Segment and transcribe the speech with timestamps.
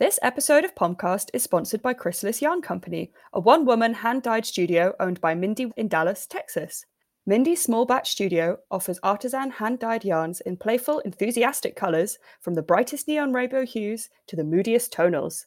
[0.00, 4.46] This episode of Pomcast is sponsored by Chrysalis Yarn Company, a one woman hand dyed
[4.46, 6.86] studio owned by Mindy in Dallas, Texas.
[7.26, 12.62] Mindy's small batch studio offers artisan hand dyed yarns in playful, enthusiastic colours, from the
[12.62, 15.44] brightest neon rainbow hues to the moodiest tonals.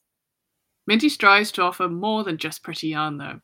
[0.85, 3.39] Mindy strives to offer more than just pretty yarn, though.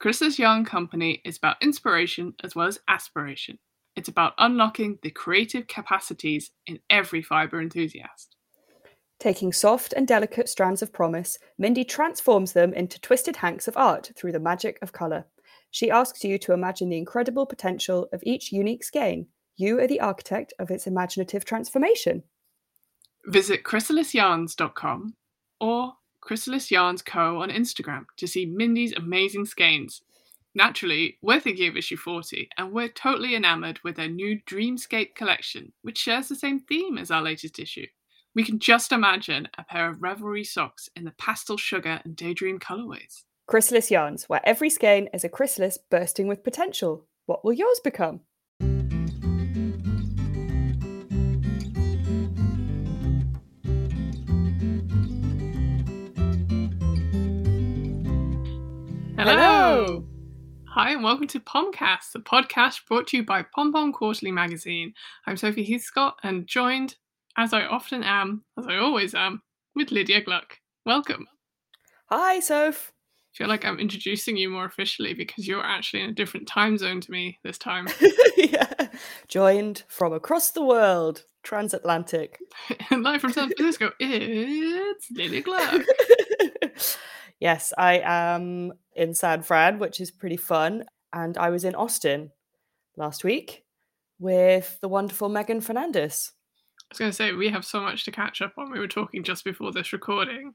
[0.00, 3.58] Chrysalis Yarn Company is about inspiration as well as aspiration.
[3.96, 8.34] It's about unlocking the creative capacities in every fibre enthusiast.
[9.24, 14.12] Taking soft and delicate strands of promise, Mindy transforms them into twisted hanks of art
[14.14, 15.24] through the magic of colour.
[15.70, 19.28] She asks you to imagine the incredible potential of each unique skein.
[19.56, 22.24] You are the architect of its imaginative transformation.
[23.24, 25.14] Visit chrysalisyarns.com
[25.58, 27.40] or Chrysalis Yarns Co.
[27.40, 30.02] on Instagram to see Mindy's amazing skeins.
[30.54, 35.72] Naturally, we're thinking of issue 40, and we're totally enamoured with their new Dreamscape collection,
[35.80, 37.86] which shares the same theme as our latest issue.
[38.36, 42.58] We can just imagine a pair of Revelry socks in the pastel sugar and daydream
[42.58, 43.22] colourways.
[43.46, 47.06] Chrysalis Yarns, where every skein is a chrysalis bursting with potential.
[47.26, 48.22] What will yours become?
[59.16, 60.04] Hello!
[60.70, 64.92] Hi, and welcome to Pomcast, the podcast brought to you by Pom Pom Quarterly Magazine.
[65.24, 66.96] I'm Sophie Heathscott and joined,
[67.36, 69.42] as I often am, as I always am,
[69.74, 70.58] with Lydia Gluck.
[70.86, 71.26] Welcome.
[72.10, 72.92] Hi, Soph.
[73.34, 76.78] I feel like I'm introducing you more officially because you're actually in a different time
[76.78, 77.88] zone to me this time.
[78.36, 78.88] yeah.
[79.26, 82.38] Joined from across the world, transatlantic.
[82.90, 85.82] and Live from San Francisco, it's Lydia Gluck.
[87.40, 90.84] yes, I am in San Fran, which is pretty fun.
[91.12, 92.30] And I was in Austin
[92.96, 93.64] last week
[94.20, 96.30] with the wonderful Meghan Fernandes.
[96.94, 98.70] Was going to say, we have so much to catch up on.
[98.70, 100.52] We were talking just before this recording,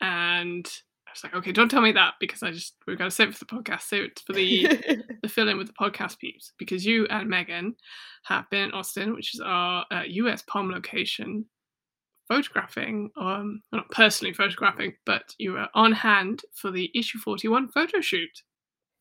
[0.00, 0.66] and
[1.06, 3.28] I was like, okay, don't tell me that because I just, we're going to save
[3.28, 4.66] it for the podcast, save it for the,
[5.22, 6.54] the fill in with the podcast peeps.
[6.58, 7.76] Because you and Meghan
[8.24, 11.44] have been in Austin, which is our uh, US Pom location,
[12.26, 17.68] photographing, um, well, not personally photographing, but you were on hand for the issue 41
[17.68, 18.42] photo shoot.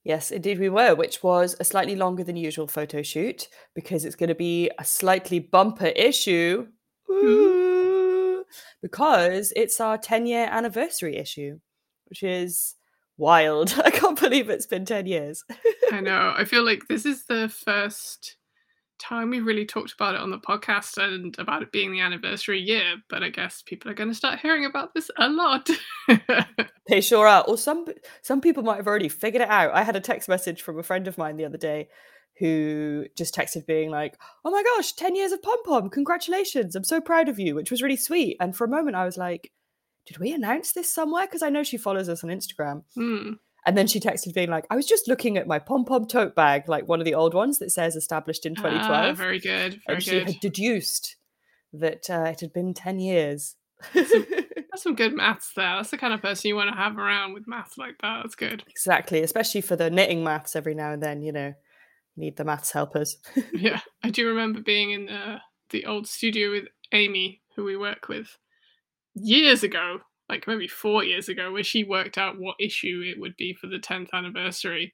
[0.05, 4.15] Yes, indeed we were, which was a slightly longer than usual photo shoot because it's
[4.15, 6.67] going to be a slightly bumper issue.
[7.09, 7.25] Hmm?
[7.25, 8.45] Ooh,
[8.83, 11.59] because it's our 10 year anniversary issue,
[12.07, 12.75] which is
[13.17, 13.73] wild.
[13.83, 15.43] I can't believe it's been 10 years.
[15.91, 16.35] I know.
[16.37, 18.37] I feel like this is the first
[18.99, 22.59] time we really talked about it on the podcast and about it being the anniversary
[22.59, 25.69] year, but I guess people are going to start hearing about this a lot.
[26.87, 27.43] they sure are.
[27.47, 27.85] Or some
[28.21, 29.73] some people might have already figured it out.
[29.73, 31.89] I had a text message from a friend of mine the other day
[32.39, 35.89] who just texted being like, "Oh my gosh, 10 years of pom pom.
[35.89, 36.75] Congratulations.
[36.75, 38.37] I'm so proud of you," which was really sweet.
[38.39, 39.51] And for a moment I was like,
[40.05, 42.83] "Did we announce this somewhere?" because I know she follows us on Instagram.
[42.97, 43.39] Mm.
[43.65, 46.35] And then she texted being like, I was just looking at my pom pom tote
[46.35, 48.89] bag, like one of the old ones that says established in 2012.
[48.91, 49.81] Ah, very good.
[49.87, 50.03] Very and good.
[50.03, 51.15] she had deduced
[51.73, 53.55] that uh, it had been 10 years.
[53.93, 55.77] That's some good maths there.
[55.77, 58.21] That's the kind of person you want to have around with maths like that.
[58.23, 58.63] That's good.
[58.67, 61.53] exactly, especially for the knitting maths every now and then, you know,
[62.15, 63.17] need the maths helpers.
[63.53, 63.79] yeah.
[64.03, 65.39] I do remember being in uh,
[65.71, 68.37] the old studio with Amy, who we work with,
[69.15, 69.99] years ago,
[70.29, 73.67] like maybe four years ago, where she worked out what issue it would be for
[73.67, 74.93] the 10th anniversary.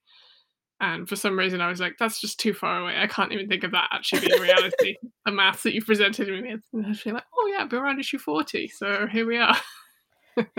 [0.79, 2.95] And for some reason, I was like, that's just too far away.
[2.97, 4.95] I can't even think of that actually being reality.
[5.25, 6.61] the maths that you presented me with.
[6.73, 8.67] And I was like, oh, yeah, we're around issue 40.
[8.69, 9.55] So here we are.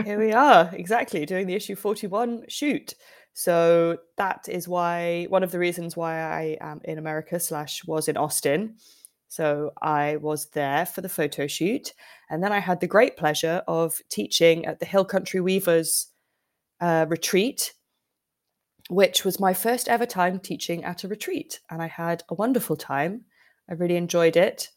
[0.05, 2.95] Here we are, exactly, doing the issue 41 shoot.
[3.33, 8.07] So that is why, one of the reasons why I am in America slash was
[8.07, 8.77] in Austin.
[9.33, 11.95] So I was there for the photo shoot.
[12.29, 16.09] And then I had the great pleasure of teaching at the Hill Country Weavers
[16.83, 17.73] uh, retreat,
[18.91, 21.61] which was my first ever time teaching at a retreat.
[21.71, 23.23] And I had a wonderful time.
[23.71, 24.69] I really enjoyed it.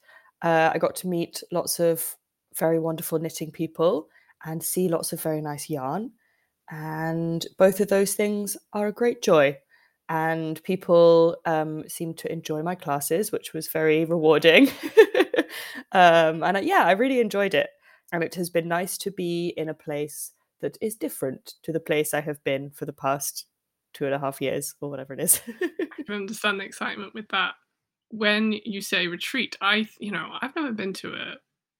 [0.41, 2.15] Uh, I got to meet lots of
[2.57, 4.07] very wonderful knitting people
[4.45, 6.11] and see lots of very nice yarn.
[6.71, 9.57] And both of those things are a great joy.
[10.07, 14.67] And people um, seemed to enjoy my classes, which was very rewarding.
[15.91, 17.69] um, and I, yeah, I really enjoyed it.
[18.11, 20.31] And it has been nice to be in a place
[20.61, 23.45] that is different to the place I have been for the past
[23.93, 25.41] two and a half years or whatever it is.
[25.61, 27.53] I can understand the excitement with that.
[28.09, 31.35] When you say retreat, I, you know, I've never been to a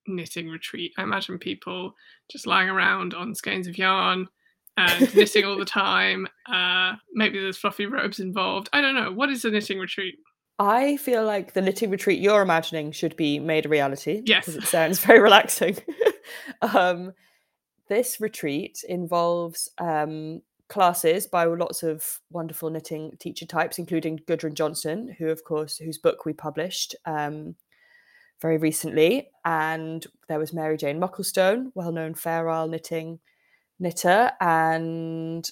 [0.07, 0.93] knitting retreat.
[0.97, 1.93] I imagine people
[2.31, 4.27] just lying around on skeins of yarn
[4.77, 6.27] and knitting all the time.
[6.51, 8.69] Uh, maybe there's fluffy robes involved.
[8.73, 9.11] I don't know.
[9.11, 10.15] What is a knitting retreat?
[10.57, 14.21] I feel like the knitting retreat you're imagining should be made a reality.
[14.25, 14.45] Yes.
[14.45, 15.77] Because it sounds very relaxing.
[16.61, 17.11] um,
[17.89, 25.13] this retreat involves um, classes by lots of wonderful knitting teacher types, including Gudrun Johnston,
[25.19, 27.55] who, of course, whose book we published um,
[28.41, 29.29] very recently.
[29.43, 33.19] And there was Mary Jane Mucklestone, well-known Fair Isle knitting
[33.79, 35.49] knitter, and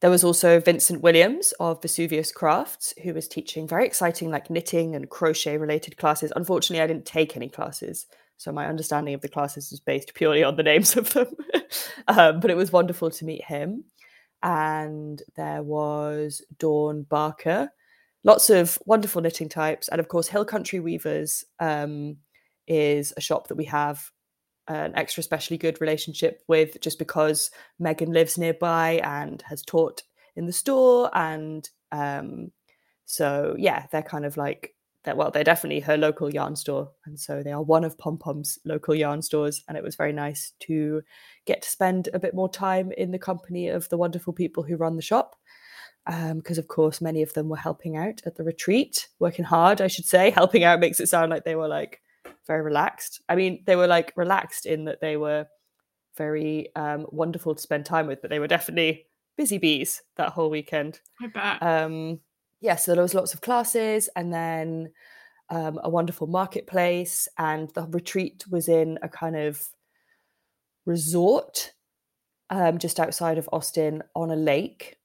[0.00, 4.94] there was also Vincent Williams of Vesuvius Crafts, who was teaching very exciting, like knitting
[4.94, 6.32] and crochet related classes.
[6.34, 8.06] Unfortunately, I didn't take any classes,
[8.38, 11.28] so my understanding of the classes is based purely on the names of them.
[12.08, 13.84] um, but it was wonderful to meet him.
[14.42, 17.70] And there was Dawn Barker,
[18.24, 22.16] lots of wonderful knitting types, and of course, Hill Country Weavers um,
[22.66, 24.10] is a shop that we have
[24.74, 27.50] an extra especially good relationship with just because
[27.80, 30.02] Meghan lives nearby and has taught
[30.36, 32.52] in the store and um,
[33.04, 36.90] so yeah they're kind of like that well they're definitely her local yarn store.
[37.04, 40.12] And so they are one of pom pom's local yarn stores and it was very
[40.12, 41.02] nice to
[41.46, 44.76] get to spend a bit more time in the company of the wonderful people who
[44.76, 45.36] run the shop
[46.06, 49.80] because um, of course many of them were helping out at the retreat working hard
[49.80, 50.30] i should say.
[50.30, 52.00] Helping out makes it sound like they were like
[52.50, 53.22] very relaxed.
[53.28, 55.46] I mean, they were like relaxed in that they were
[56.16, 59.06] very um, wonderful to spend time with, but they were definitely
[59.36, 60.98] busy bees that whole weekend.
[61.22, 61.62] I bet.
[61.62, 62.18] Um,
[62.60, 64.90] yeah, so there was lots of classes and then
[65.48, 69.68] um, a wonderful marketplace, and the retreat was in a kind of
[70.86, 71.72] resort
[72.50, 74.96] um, just outside of Austin on a lake,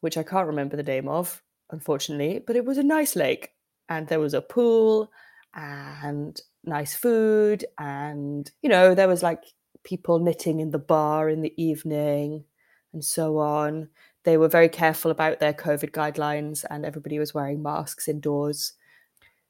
[0.00, 3.50] which I can't remember the name of, unfortunately, but it was a nice lake,
[3.90, 5.10] and there was a pool
[5.56, 9.42] and nice food and you know there was like
[9.84, 12.44] people knitting in the bar in the evening
[12.92, 13.88] and so on.
[14.24, 18.72] They were very careful about their covid guidelines and everybody was wearing masks indoors.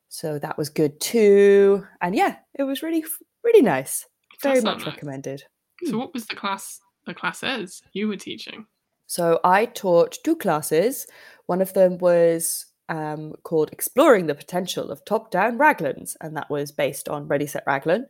[0.09, 1.85] So that was good too.
[2.01, 3.05] And yeah it was really
[3.43, 4.07] really nice.
[4.43, 4.87] Very much nice.
[4.87, 5.43] recommended.
[5.85, 5.99] So hmm.
[5.99, 8.67] what was the class the classes you were teaching?
[9.07, 11.07] So i taught two classes.
[11.47, 16.17] One of them was um, called Exploring the Potential of Top Down Raglans.
[16.21, 18.07] And that was based on Ready Set Raglan.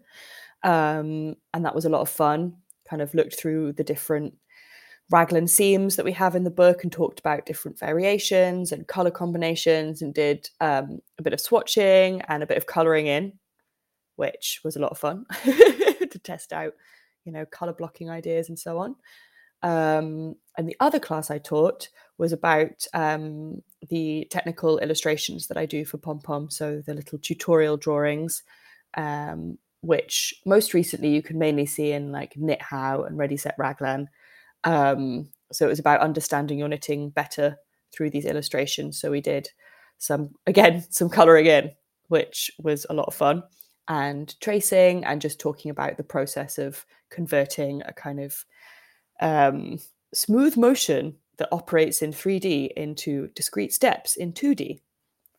[0.63, 2.57] Um, and that was a lot of fun.
[2.89, 4.35] Kind of looked through the different
[5.11, 9.11] raglan seams that we have in the book and talked about different variations and color
[9.11, 13.33] combinations and did um, a bit of swatching and a bit of coloring in,
[14.17, 16.73] which was a lot of fun to test out,
[17.25, 18.97] you know, color blocking ideas and so on.
[19.63, 21.89] Um, and the other class I taught
[22.19, 26.51] was about um, the technical illustrations that I do for Pom Pom.
[26.51, 28.43] So the little tutorial drawings,
[28.97, 33.55] um, which most recently you can mainly see in like Knit How and Ready Set
[33.59, 34.09] Raglan.
[34.65, 37.57] Um, so it was about understanding your knitting better
[37.93, 38.99] through these illustrations.
[38.99, 39.51] So we did
[39.99, 41.73] some, again, some colouring in,
[42.09, 43.43] which was a lot of fun,
[43.89, 48.45] and tracing and just talking about the process of converting a kind of
[49.21, 49.79] um,
[50.15, 54.81] smooth motion that operates in 3D into discrete steps in 2D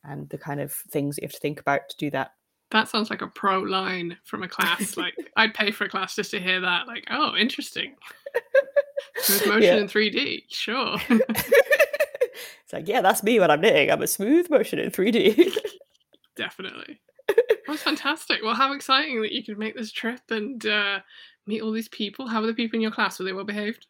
[0.04, 2.32] and the kind of things that you have to think about to do that.
[2.72, 4.98] That sounds like a pro line from a class.
[4.98, 6.88] Like I'd pay for a class just to hear that.
[6.88, 7.96] Like, oh, interesting.
[9.18, 9.78] Smooth motion yeah.
[9.78, 10.44] in 3D.
[10.50, 10.98] Sure.
[11.10, 13.90] it's like, yeah, that's me when I'm knitting.
[13.90, 15.56] I'm a smooth motion in 3D.
[16.36, 17.00] Definitely.
[17.68, 18.42] That's fantastic.
[18.44, 21.00] Well, how exciting that you could make this trip and uh,
[21.48, 22.28] meet all these people.
[22.28, 23.20] How were the people in your class?
[23.20, 23.88] Were they well behaved?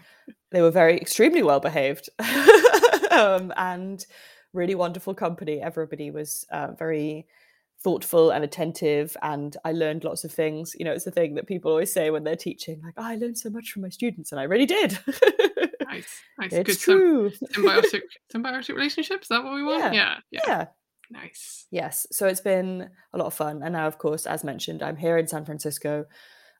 [0.50, 2.08] they were very extremely well behaved
[3.10, 4.04] um, and
[4.52, 5.60] really wonderful company.
[5.60, 7.26] Everybody was uh, very
[7.82, 11.46] thoughtful and attentive and i learned lots of things you know it's the thing that
[11.46, 14.32] people always say when they're teaching like oh, i learned so much from my students
[14.32, 14.98] and i really did
[15.86, 17.30] nice nice it's good true.
[17.54, 18.02] symbiotic
[18.34, 19.94] symbiotic relationship is that what we want yeah.
[19.94, 20.66] yeah yeah yeah
[21.10, 24.82] nice yes so it's been a lot of fun and now of course as mentioned
[24.82, 26.04] i'm here in san francisco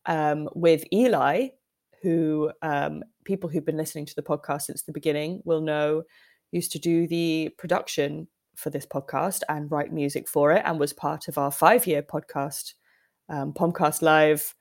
[0.07, 1.49] um, with eli
[2.03, 6.03] who um, people who've been listening to the podcast since the beginning will know
[6.53, 8.27] used to do the production
[8.57, 12.03] for this podcast and write music for it and was part of our five year
[12.03, 12.75] podcast,
[13.29, 14.55] um, Pomcast Live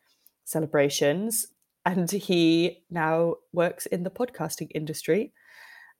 [0.46, 1.48] celebrations.
[1.86, 5.34] And he now works in the podcasting industry.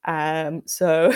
[0.06, 1.14] Um, so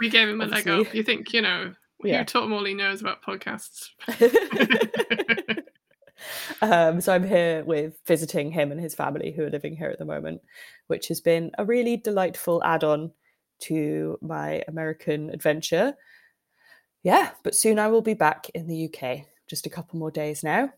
[0.00, 0.94] we gave him a leg up.
[0.94, 2.18] You think, you know, yeah.
[2.18, 3.88] who taught him all he knows about podcasts?
[6.62, 9.98] Um, so I'm here with visiting him and his family who are living here at
[9.98, 10.40] the moment,
[10.88, 13.12] which has been a really delightful add on
[13.60, 15.94] to my American adventure.
[17.02, 20.42] Yeah, but soon I will be back in the UK, just a couple more days
[20.42, 20.72] now,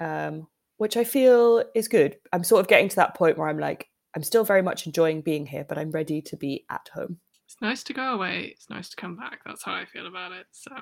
[0.00, 0.46] um,
[0.78, 2.16] which I feel is good.
[2.32, 5.20] I'm sort of getting to that point where I'm like, I'm still very much enjoying
[5.20, 7.18] being here, but I'm ready to be at home.
[7.46, 8.52] It's nice to go away.
[8.54, 9.40] It's nice to come back.
[9.44, 10.46] That's how I feel about it.
[10.50, 10.72] So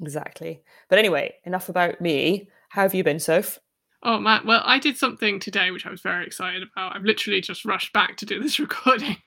[0.00, 0.62] exactly.
[0.88, 2.48] But anyway, enough about me.
[2.72, 3.58] How have you been, Soph?
[4.02, 6.96] Oh Matt, well, I did something today which I was very excited about.
[6.96, 9.18] I've literally just rushed back to do this recording,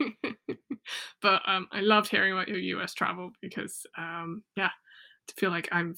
[1.21, 4.71] but um, I loved hearing about your US travel because, um, yeah,
[5.27, 5.93] to feel like I'm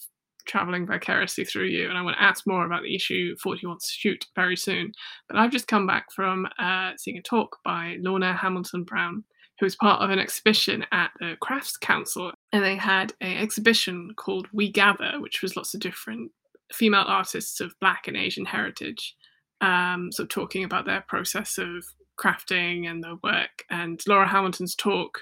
[0.45, 4.25] traveling vicariously through you, and I want to ask more about the issue 41 shoot
[4.35, 4.91] very soon.
[5.29, 9.23] But I've just come back from uh, seeing a talk by Lorna Hamilton Brown,
[9.61, 14.09] who was part of an exhibition at the Crafts Council, and they had an exhibition
[14.17, 16.31] called We Gather, which was lots of different
[16.71, 19.15] female artists of Black and Asian heritage,
[19.61, 21.85] um, so talking about their process of
[22.19, 23.63] crafting and their work.
[23.69, 25.19] And Lorna Hamilton's talk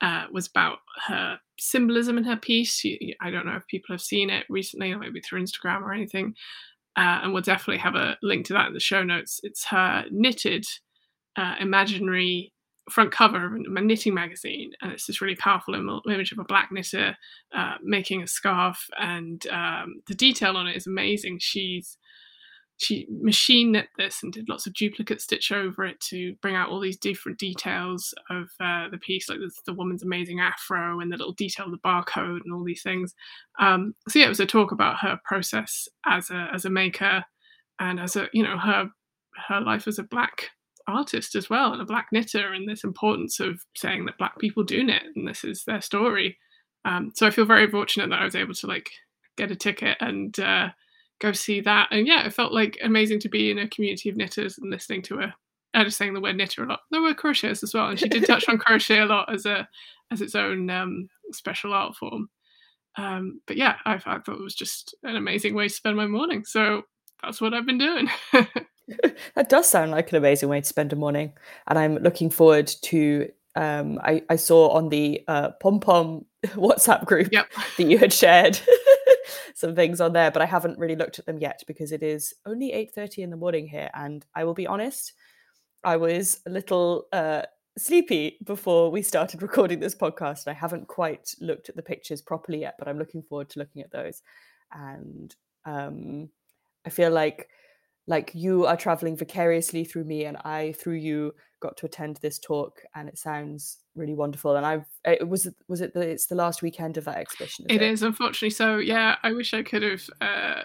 [0.00, 2.84] uh, was about her symbolism in her piece.
[3.20, 6.34] I don't know if people have seen it recently, or maybe through Instagram or anything.
[6.96, 9.40] Uh, and we'll definitely have a link to that in the show notes.
[9.42, 10.64] It's her knitted
[11.36, 12.52] uh, imaginary
[12.90, 16.44] front cover of a knitting magazine, and it's this really powerful Im- image of a
[16.44, 17.16] black knitter
[17.54, 21.38] uh, making a scarf, and um, the detail on it is amazing.
[21.40, 21.98] She's
[22.78, 26.68] she machine knit this and did lots of duplicate stitch over it to bring out
[26.68, 31.12] all these different details of uh, the piece, like the, the woman's amazing afro and
[31.12, 33.14] the little detail of the barcode and all these things.
[33.60, 37.24] Um, so yeah, it was a talk about her process as a as a maker
[37.78, 38.90] and as a you know her
[39.48, 40.50] her life as a black
[40.86, 44.62] artist as well and a black knitter and this importance of saying that black people
[44.62, 46.38] do knit and this is their story
[46.84, 48.90] um, so i feel very fortunate that i was able to like
[49.36, 50.68] get a ticket and uh,
[51.20, 54.16] go see that and yeah it felt like amazing to be in a community of
[54.16, 55.32] knitters and listening to her
[55.74, 56.80] I just saying the word knitter a lot.
[56.90, 59.66] There were crocheters as well, and she did touch on crochet a lot as a
[60.10, 62.28] as its own um, special art form.
[62.96, 66.06] Um, but yeah, I, I, thought it was just an amazing way to spend my
[66.06, 66.44] morning.
[66.44, 66.82] So
[67.22, 68.10] that's what I've been doing.
[69.34, 71.32] that does sound like an amazing way to spend a morning,
[71.66, 73.28] and I'm looking forward to.
[73.54, 77.50] Um, I, I saw on the uh, Pom Pom WhatsApp group yep.
[77.76, 78.58] that you had shared
[79.54, 82.32] some things on there, but I haven't really looked at them yet because it is
[82.46, 85.12] only eight thirty in the morning here, and I will be honest,
[85.84, 87.42] I was a little uh,
[87.76, 92.22] sleepy before we started recording this podcast, and I haven't quite looked at the pictures
[92.22, 94.22] properly yet, but I'm looking forward to looking at those,
[94.72, 95.34] and
[95.64, 96.28] um,
[96.84, 97.48] I feel like
[98.06, 102.38] like you are traveling vicariously through me and i through you got to attend this
[102.38, 106.34] talk and it sounds really wonderful and i've it was was it the it's the
[106.34, 107.90] last weekend of that exhibition is it, it?
[107.90, 110.62] is unfortunately so yeah i wish i could have uh,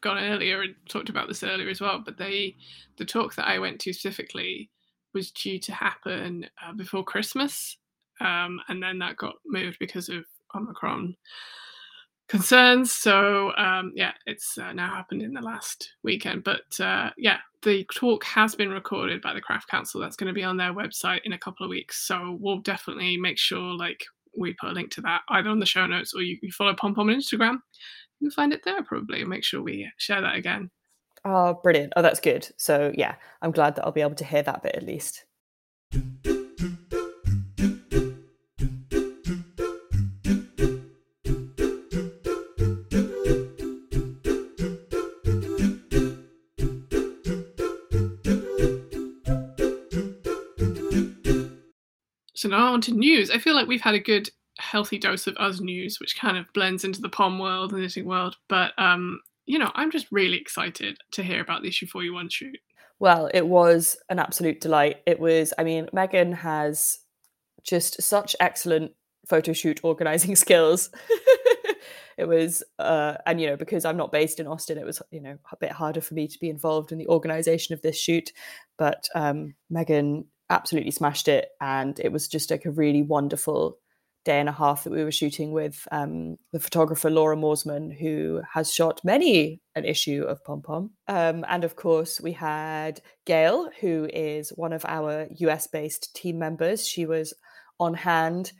[0.00, 2.54] gone earlier and talked about this earlier as well but they
[2.96, 4.70] the talk that i went to specifically
[5.14, 7.76] was due to happen uh, before christmas
[8.20, 11.14] um, and then that got moved because of omicron
[12.28, 12.92] concerns.
[12.92, 16.44] So um, yeah, it's uh, now happened in the last weekend.
[16.44, 20.00] But uh, yeah, the talk has been recorded by the Craft Council.
[20.00, 22.06] That's going to be on their website in a couple of weeks.
[22.06, 24.04] So we'll definitely make sure like
[24.38, 26.74] we put a link to that either on the show notes or you, you follow
[26.74, 27.58] Pom Pom on Instagram.
[28.20, 29.24] You'll find it there probably.
[29.24, 30.70] Make sure we share that again.
[31.24, 31.92] Oh, brilliant.
[31.96, 32.48] Oh, that's good.
[32.56, 35.24] So yeah, I'm glad that I'll be able to hear that bit at least.
[52.38, 53.32] So now on to news.
[53.32, 54.30] I feel like we've had a good,
[54.60, 58.04] healthy dose of us news, which kind of blends into the POM world and knitting
[58.04, 58.36] world.
[58.48, 62.56] But um, you know, I'm just really excited to hear about the issue 41 shoot.
[63.00, 64.98] Well, it was an absolute delight.
[65.04, 67.00] It was, I mean, Meghan has
[67.64, 68.92] just such excellent
[69.26, 70.90] photo shoot organizing skills.
[72.16, 75.20] it was uh and you know because i'm not based in austin it was you
[75.20, 78.32] know a bit harder for me to be involved in the organization of this shoot
[78.76, 81.50] but um meghan absolutely smashed it.
[81.60, 83.78] And it was just like a really wonderful
[84.24, 88.42] day and a half that we were shooting with um, the photographer Laura Morsman, who
[88.52, 90.90] has shot many an issue of Pom Pom.
[91.06, 96.38] Um, and of course, we had Gail, who is one of our US based team
[96.38, 96.86] members.
[96.86, 97.32] She was
[97.80, 98.52] on hand,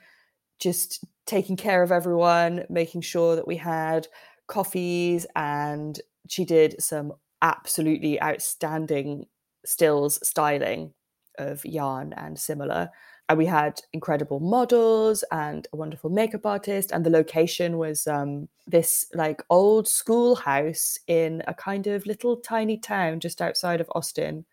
[0.58, 4.06] just taking care of everyone, making sure that we had
[4.46, 9.26] coffees, and she did some absolutely outstanding
[9.64, 10.94] stills styling
[11.38, 12.90] of yarn and similar.
[13.28, 16.92] And we had incredible models and a wonderful makeup artist.
[16.92, 22.78] And the location was um, this like old schoolhouse in a kind of little tiny
[22.78, 24.46] town just outside of Austin,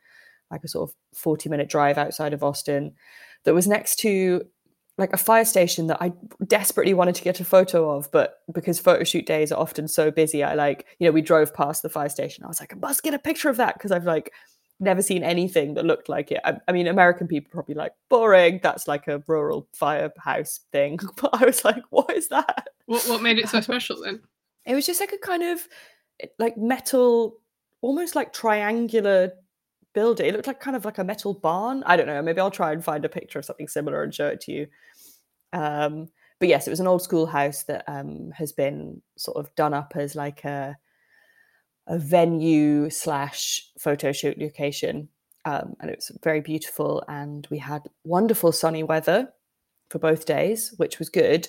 [0.52, 2.94] like a sort of 40 minute drive outside of Austin,
[3.46, 4.46] that was next to
[4.98, 6.14] like a fire station that I
[6.48, 10.10] desperately wanted to get a photo of, but because photo shoot days are often so
[10.10, 12.46] busy, I like, you know, we drove past the fire station.
[12.46, 14.32] I was like, I must get a picture of that because I've like
[14.80, 16.42] never seen anything that looked like it.
[16.44, 18.60] I, I, mean, American people probably like boring.
[18.62, 21.00] That's like a rural firehouse thing.
[21.22, 22.68] But I was like, what is that?
[22.86, 24.22] What what made it so special then?
[24.66, 25.68] It was just like a kind of
[26.40, 27.38] like metal
[27.82, 29.32] almost like triangular
[29.94, 30.28] building.
[30.28, 31.84] It looked like kind of like a metal barn.
[31.86, 32.22] I don't know.
[32.22, 34.68] Maybe I'll try and find a picture of something similar and show it to you.
[35.54, 39.54] Um, but yes, it was an old school house that um, has been sort of
[39.56, 40.76] done up as like a
[41.88, 45.10] a venue slash photo shoot location,
[45.46, 47.04] um, and it was very beautiful.
[47.08, 49.30] And we had wonderful sunny weather
[49.90, 51.48] for both days, which was good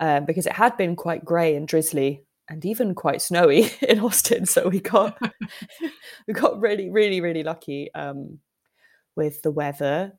[0.00, 4.46] um, because it had been quite grey and drizzly and even quite snowy in Austin.
[4.46, 5.18] So we got
[6.26, 8.38] we got really, really, really lucky um,
[9.16, 10.12] with the weather,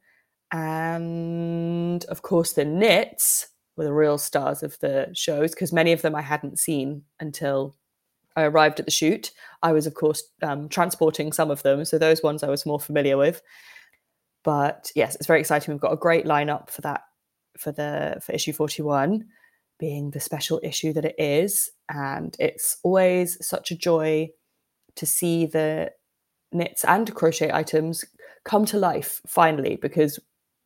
[0.51, 6.01] and of course the knits were the real stars of the shows because many of
[6.01, 7.75] them I hadn't seen until
[8.35, 9.31] I arrived at the shoot.
[9.63, 12.79] I was, of course, um, transporting some of them, so those ones I was more
[12.79, 13.41] familiar with.
[14.43, 15.73] But yes, it's very exciting.
[15.73, 17.01] We've got a great lineup for that
[17.57, 19.25] for the for issue forty one
[19.79, 21.71] being the special issue that it is.
[21.89, 24.29] And it's always such a joy
[24.95, 25.91] to see the
[26.51, 28.05] knits and crochet items
[28.45, 30.19] come to life finally, because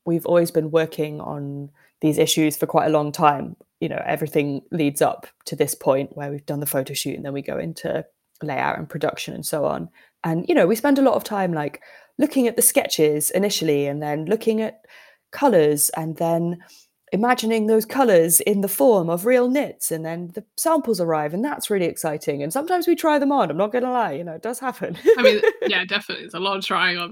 [0.06, 1.70] we've always been working on
[2.02, 3.56] these issues for quite a long time.
[3.80, 7.26] You know, everything leads up to this point where we've done the photo shoot and
[7.26, 8.06] then we go into
[8.42, 9.90] layout and production and so on.
[10.24, 11.82] And, you know, we spend a lot of time like
[12.18, 14.86] looking at the sketches initially and then looking at
[15.32, 16.60] colors and then
[17.12, 21.44] imagining those colors in the form of real knits and then the samples arrive and
[21.44, 24.34] that's really exciting and sometimes we try them on i'm not gonna lie you know
[24.34, 27.12] it does happen i mean yeah definitely it's a lot of trying on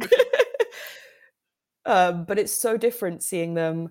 [1.88, 3.90] um, but it's so different seeing them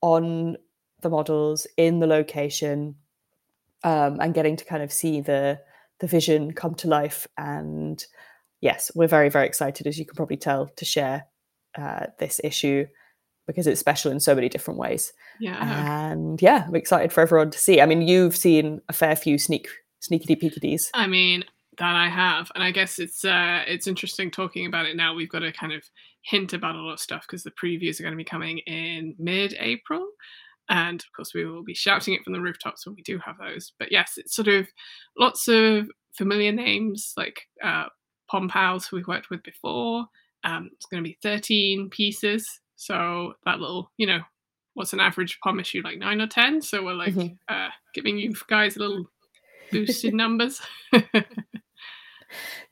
[0.00, 0.56] on
[1.02, 2.96] the models in the location
[3.84, 5.60] um, and getting to kind of see the
[6.00, 8.06] the vision come to life and
[8.60, 11.26] yes we're very very excited as you can probably tell to share
[11.76, 12.86] uh, this issue
[13.46, 15.12] because it's special in so many different ways.
[15.40, 16.10] Yeah.
[16.10, 17.80] And yeah, I'm excited for everyone to see.
[17.80, 19.68] I mean, you've seen a fair few sneak
[20.00, 20.88] sneakity peekities.
[20.94, 21.44] I mean,
[21.78, 22.50] that I have.
[22.54, 25.14] And I guess it's uh it's interesting talking about it now.
[25.14, 25.82] We've got to kind of
[26.22, 29.14] hint about a lot of stuff because the previews are going to be coming in
[29.18, 30.06] mid-April.
[30.70, 33.36] And of course, we will be shouting it from the rooftops when we do have
[33.38, 33.72] those.
[33.78, 34.68] But yes, it's sort of
[35.18, 37.86] lots of familiar names like uh,
[38.30, 40.06] Pom Pals, who we've worked with before.
[40.44, 44.20] Um, it's going to be 13 pieces so that little, you know,
[44.74, 46.62] what's an average pom issue like nine or ten?
[46.62, 47.34] So we're like mm-hmm.
[47.48, 49.04] uh, giving you guys a little
[49.70, 50.62] boost in numbers.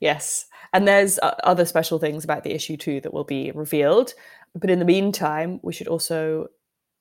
[0.01, 4.15] yes, and there's uh, other special things about the issue too that will be revealed.
[4.55, 6.47] But in the meantime, we should also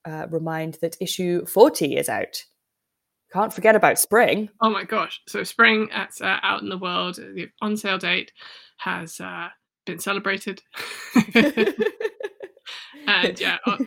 [0.07, 2.43] uh, remind that issue forty is out.
[3.33, 4.49] Can't forget about spring.
[4.61, 5.21] Oh my gosh!
[5.27, 7.15] So spring that's uh, out in the world.
[7.15, 8.31] The on sale date
[8.77, 9.49] has uh,
[9.87, 10.61] been celebrated
[13.07, 13.77] and yeah, our,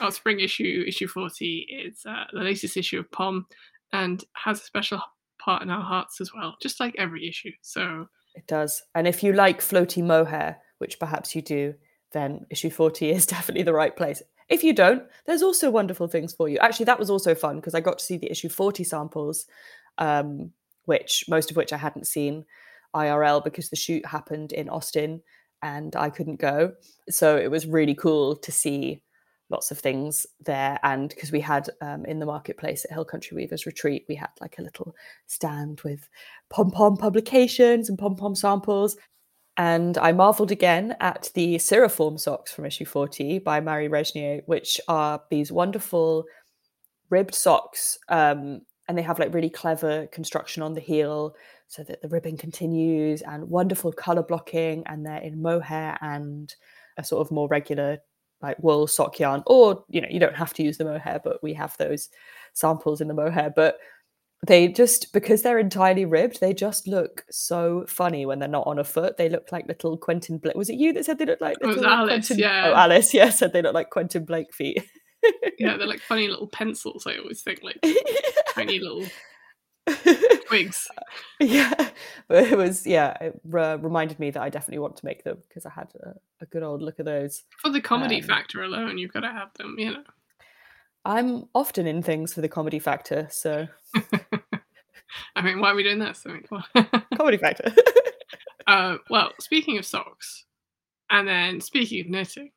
[0.00, 3.46] our, spring issue, issue 40, is uh, the latest issue of Pom
[3.92, 5.00] and has a special
[5.38, 7.52] part in our hearts as well, just like every issue.
[7.60, 8.82] So it does.
[8.94, 11.74] And if you like floaty mohair, which perhaps you do,
[12.12, 14.22] then issue 40 is definitely the right place.
[14.50, 16.58] If you don't, there's also wonderful things for you.
[16.58, 19.46] Actually, that was also fun because I got to see the issue 40 samples,
[19.98, 20.50] um,
[20.84, 22.44] which most of which I hadn't seen
[22.94, 25.22] IRL because the shoot happened in Austin
[25.62, 26.72] and I couldn't go.
[27.08, 29.02] So it was really cool to see
[29.50, 30.78] lots of things there.
[30.82, 34.30] And because we had um, in the marketplace at Hill Country Weavers Retreat, we had
[34.40, 34.94] like a little
[35.26, 36.08] stand with
[36.48, 38.96] pom pom publications and pom pom samples.
[39.56, 44.80] And I marveled again at the Ciriform socks from issue 40 by Marie Regnier, which
[44.88, 46.24] are these wonderful
[47.10, 47.98] ribbed socks.
[48.08, 51.34] Um, and they have like really clever construction on the heel
[51.68, 56.54] so that the ribbon continues and wonderful color blocking and they're in mohair and
[56.96, 57.98] a sort of more regular
[58.42, 61.40] like wool sock yarn or you know you don't have to use the mohair but
[61.40, 62.08] we have those
[62.52, 63.78] samples in the mohair but
[64.46, 68.78] they just because they're entirely ribbed they just look so funny when they're not on
[68.78, 71.40] a foot they look like little quentin blake was it you that said they look
[71.40, 72.38] like little it was alice quentin...
[72.38, 74.82] yeah oh alice yeah said they look like quentin blake feet
[75.58, 77.78] yeah they're like funny little pencils i always think like
[78.54, 79.06] tiny little
[80.46, 80.88] twigs.
[81.40, 81.72] Yeah,
[82.28, 83.16] but it was yeah.
[83.18, 86.12] It uh, reminded me that I definitely want to make them because I had a,
[86.42, 87.44] a, good old look at those.
[87.62, 89.76] For the comedy um, factor alone, you've got to have them.
[89.78, 90.02] You know,
[91.06, 93.68] I'm often in things for the comedy factor, so.
[95.40, 96.26] I mean, why are we doing this?
[96.26, 97.72] I mean, comedy factor.
[98.66, 100.44] uh, well, speaking of socks,
[101.08, 102.50] and then speaking of knitting,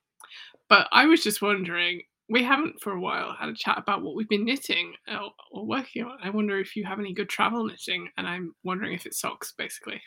[0.68, 4.16] but I was just wondering we haven't for a while had a chat about what
[4.16, 6.18] we've been knitting or, or, working on.
[6.22, 9.54] I wonder if you have any good travel knitting, and I'm wondering if it's socks,
[9.58, 10.02] basically.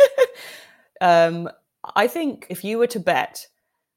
[1.02, 1.50] um,
[1.96, 3.46] I think if you were to bet,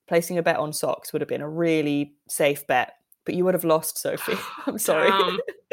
[0.09, 3.53] placing a bet on socks would have been a really safe bet, but you would
[3.53, 4.38] have lost, Sophie.
[4.65, 5.09] I'm sorry.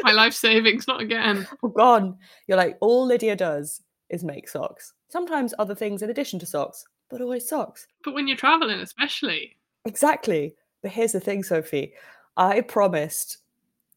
[0.03, 1.47] My life savings, not again.
[1.75, 2.17] gone.
[2.47, 4.93] You're like, all Lydia does is make socks.
[5.09, 7.87] Sometimes other things in addition to socks, but always socks.
[8.03, 9.57] But when you're traveling, especially.
[9.85, 10.55] Exactly.
[10.81, 11.93] But here's the thing, Sophie.
[12.37, 13.37] I promised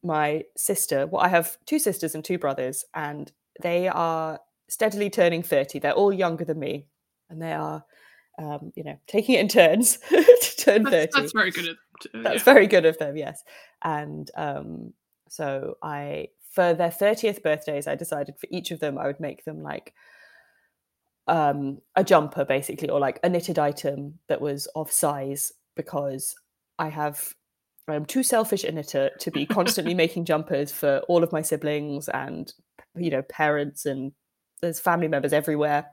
[0.03, 5.41] my sister, well, I have two sisters and two brothers, and they are steadily turning
[5.43, 5.79] 30.
[5.79, 6.85] They're all younger than me,
[7.29, 7.83] and they are,
[8.37, 11.21] um, you know, taking it in turns to turn That's, 30.
[11.21, 11.75] that's very good.
[12.13, 12.53] That's yeah.
[12.53, 13.43] very good of them, yes.
[13.83, 14.93] And um,
[15.29, 19.45] so I, for their 30th birthdays, I decided for each of them, I would make
[19.45, 19.93] them like
[21.27, 26.35] um, a jumper, basically, or like a knitted item that was of size because
[26.79, 27.33] I have.
[27.87, 32.09] I'm too selfish a knitter to be constantly making jumpers for all of my siblings
[32.09, 32.51] and
[32.95, 34.11] you know parents and
[34.61, 35.85] there's family members everywhere.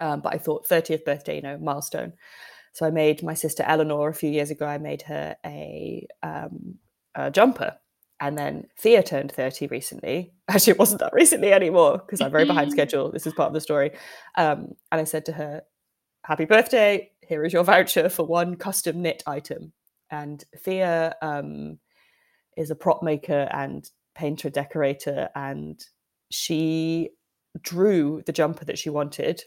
[0.00, 2.14] Um, but I thought 30th birthday, you know, milestone.
[2.72, 4.66] So I made my sister Eleanor a few years ago.
[4.66, 6.76] I made her a, um,
[7.14, 7.76] a jumper,
[8.18, 10.32] and then Thea turned 30 recently.
[10.48, 13.12] Actually, it wasn't that recently anymore because I'm very behind schedule.
[13.12, 13.92] This is part of the story.
[14.36, 15.62] Um, and I said to her,
[16.24, 17.10] "Happy birthday!
[17.20, 19.72] Here is your voucher for one custom knit item."
[20.10, 21.78] And Thea um,
[22.56, 25.84] is a prop maker and painter decorator, and
[26.30, 27.10] she
[27.60, 29.42] drew the jumper that she wanted,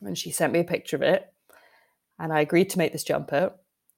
[0.00, 1.32] and she sent me a picture of it
[2.22, 3.52] and I agreed to make this jumper.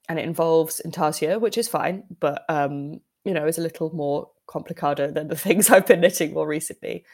[0.09, 4.31] And it involves intarsia, which is fine, but um, you know, is a little more
[4.49, 7.05] complicado than the things I've been knitting more recently.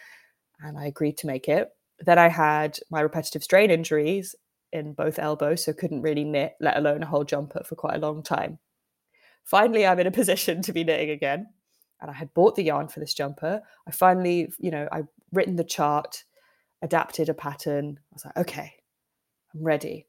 [0.60, 1.68] And I agreed to make it.
[1.98, 4.34] Then I had my repetitive strain injuries
[4.72, 8.00] in both elbows, so couldn't really knit, let alone a whole jumper for quite a
[8.00, 8.58] long time.
[9.44, 11.48] Finally, I'm in a position to be knitting again.
[12.00, 13.62] And I had bought the yarn for this jumper.
[13.86, 16.24] I finally, you know, I've written the chart,
[16.82, 17.98] adapted a pattern.
[17.98, 18.74] I was like, okay,
[19.52, 20.06] I'm ready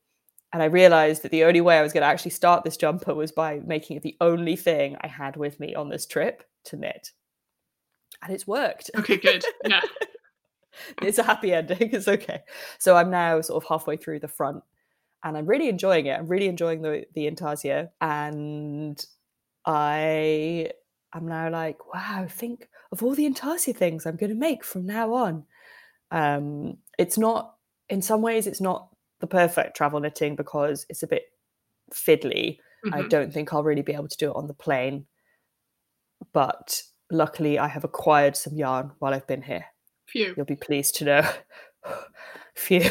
[0.53, 3.13] and I realized that the only way I was going to actually start this jumper
[3.13, 6.77] was by making it the only thing I had with me on this trip to
[6.77, 7.11] knit.
[8.21, 8.91] And it's worked.
[8.97, 9.43] Okay, good.
[9.65, 9.81] Yeah.
[11.01, 11.89] it's a happy ending.
[11.93, 12.41] It's okay.
[12.79, 14.63] So I'm now sort of halfway through the front
[15.23, 16.19] and I'm really enjoying it.
[16.19, 17.89] I'm really enjoying the the intarsia.
[18.01, 19.03] And
[19.65, 20.71] I
[21.13, 24.85] am now like, wow, think of all the intarsia things I'm going to make from
[24.85, 25.45] now on.
[26.11, 27.55] Um, it's not,
[27.89, 28.89] in some ways, it's not
[29.21, 31.23] the perfect travel knitting because it's a bit
[31.93, 32.57] fiddly.
[32.91, 33.09] I Mhm.
[33.09, 35.07] don't think I'll really be able to do it on the plane.
[36.33, 36.81] But
[37.11, 39.65] luckily, I have acquired some yarn while I've been here.
[40.07, 40.33] Phew.
[40.35, 41.31] You'll be pleased to know.
[42.55, 42.89] Phew.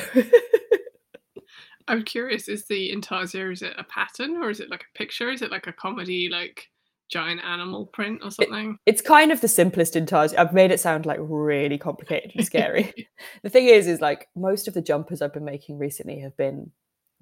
[1.88, 5.30] I'm curious, is the intarsia, is it a pattern or is it like a picture?
[5.30, 6.69] Is it like a comedy, like
[7.10, 8.78] giant animal print or something?
[8.86, 10.38] it's kind of the simplest intarsia.
[10.38, 13.08] I've made it sound like really complicated and scary.
[13.42, 16.70] the thing is, is like most of the jumpers I've been making recently have been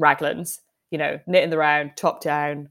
[0.00, 0.58] raglans,
[0.90, 2.68] you know, knit in the round, top down,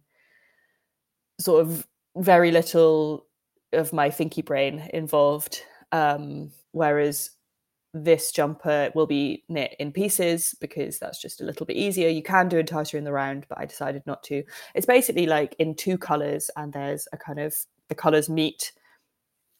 [1.40, 3.26] sort of very little
[3.74, 5.62] of my thinky brain involved.
[5.92, 7.32] Um, whereas
[7.93, 12.10] this jumper will be knit in pieces because that's just a little bit easier.
[12.10, 14.43] You can do intarsia in the round, but I decided not to.
[14.76, 17.56] It's basically like in two colors, and there's a kind of
[17.89, 18.73] the colors meet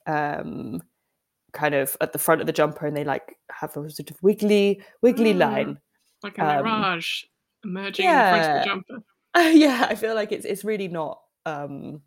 [0.05, 0.81] um
[1.53, 4.21] kind of at the front of the jumper and they like have a sort of
[4.21, 5.39] wiggly wiggly Mm.
[5.39, 5.77] line
[6.23, 7.23] Like a Um, mirage
[7.63, 9.03] emerging in front of the jumper.
[9.57, 12.01] yeah i feel like it's it's really not um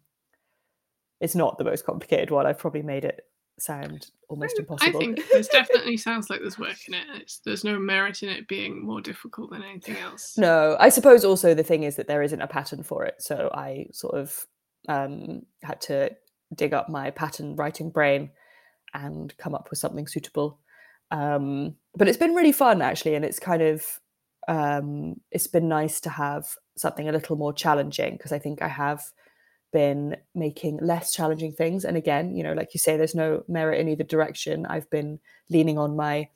[1.21, 3.23] it's not the most complicated one i've probably made it
[3.63, 4.97] sound almost impossible.
[4.97, 7.05] I think there's definitely sounds like there's work in it.
[7.15, 10.37] It's, there's no merit in it being more difficult than anything else.
[10.39, 13.51] no i suppose also the thing is that there isn't a pattern for it so
[13.55, 14.47] i sort of
[14.89, 16.11] um had to
[16.55, 18.31] dig up my pattern writing brain
[18.95, 20.59] and come up with something suitable
[21.11, 24.01] um but it's been really fun actually and it's kind of
[24.49, 28.69] um it's been nice to have something a little more challenging because i think i
[28.69, 29.03] have
[29.73, 31.85] been making less challenging things.
[31.85, 34.67] And again you know like you say there's no merit in either direction.
[34.67, 36.29] I've been leaning on my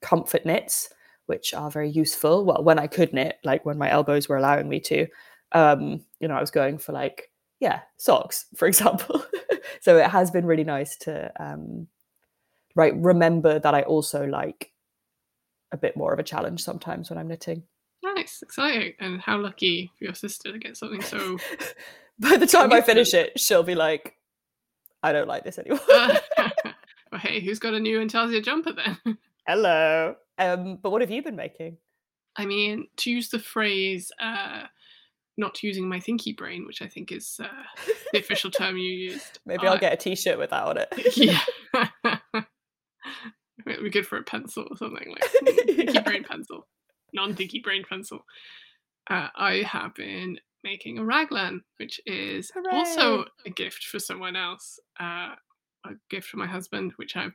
[0.00, 0.90] comfort knits
[1.26, 2.44] which are very useful.
[2.44, 5.06] Well when i could knit like when my elbows were allowing me to.
[5.52, 9.24] Um you know i was going for like yeah socks for example.
[9.80, 11.88] So it has been really nice to um
[12.74, 14.72] right remember that i also like
[15.72, 17.62] a bit more of a challenge sometimes when i'm knitting.
[18.02, 18.94] Nice, exciting.
[19.00, 21.38] And how lucky for your sister to get something so.
[22.30, 24.14] by the time i finish it she'll be like
[25.02, 25.80] i don't like this anymore
[27.12, 29.18] well, hey, who's got a new Intarsia jumper then?
[29.46, 31.76] hello um but what have you been making
[32.36, 34.62] I mean, to use the phrase, uh,
[35.36, 37.48] not using my thinky brain, which I think is uh,
[38.12, 39.40] the official term you used.
[39.44, 41.40] maybe i'll get a t-shirt with that on it yeah.
[43.66, 45.24] It'd be good for a pencil or something like
[45.66, 46.00] thinky Yeah.
[46.02, 46.66] brain pencil,
[47.12, 48.24] non thinky brain pencil.
[49.10, 54.78] Uh, I have been making a raglan, which is also a gift for someone else.
[54.98, 55.34] Uh,
[55.86, 57.28] a gift for my husband, which I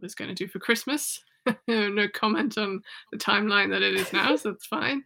[0.00, 1.22] was going to do for Christmas.
[1.68, 2.82] no comment on
[3.12, 5.04] the timeline that it is now, so that's fine.